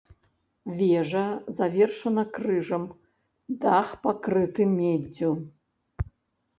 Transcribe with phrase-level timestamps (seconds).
[0.77, 1.27] Вежа
[1.57, 2.83] завершана крыжам,
[3.65, 5.33] дах пакрыты меддзю.